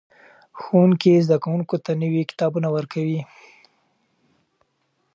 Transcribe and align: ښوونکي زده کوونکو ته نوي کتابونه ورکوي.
ښوونکي 0.61 1.11
زده 1.25 1.37
کوونکو 1.43 1.75
ته 1.85 1.91
نوي 2.01 2.23
کتابونه 2.31 2.67
ورکوي. 2.75 3.21